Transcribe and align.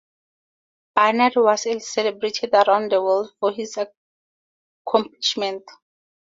Barnard 0.95 1.33
was 1.35 1.67
celebrated 1.93 2.55
around 2.55 2.91
the 2.91 2.99
world 3.03 3.35
for 3.39 3.51
his 3.51 3.77
accomplishment. 4.87 5.61